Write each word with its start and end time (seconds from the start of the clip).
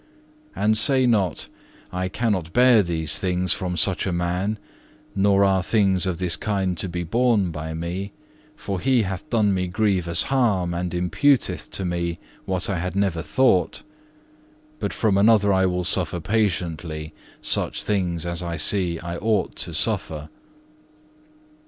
And 0.55 0.79
say 0.79 1.05
not 1.05 1.47
'I 1.93 2.09
cannot 2.09 2.53
bear 2.53 2.81
these 2.81 3.19
things 3.19 3.53
from 3.53 3.77
such 3.77 4.07
a 4.07 4.11
man, 4.11 4.57
nor 5.15 5.43
are 5.45 5.61
things 5.61 6.07
of 6.07 6.17
this 6.17 6.35
kind 6.35 6.75
to 6.79 6.89
be 6.89 7.03
borne 7.03 7.51
by 7.51 7.75
me, 7.75 8.11
for 8.55 8.79
he 8.79 9.03
hath 9.03 9.29
done 9.29 9.53
me 9.53 9.67
grievous 9.67 10.23
harm 10.23 10.73
and 10.73 10.91
imputeth 10.91 11.69
to 11.73 11.85
me 11.85 12.17
what 12.45 12.67
I 12.67 12.79
had 12.79 12.95
never 12.95 13.21
thought: 13.21 13.83
but 14.79 14.91
from 14.91 15.19
another 15.19 15.53
I 15.53 15.67
will 15.67 15.83
suffer 15.83 16.19
patiently, 16.19 17.13
such 17.39 17.83
things 17.83 18.25
as 18.25 18.41
I 18.41 18.57
see 18.57 18.97
I 18.97 19.17
ought 19.17 19.55
to 19.57 19.71
suffer. 19.75 20.29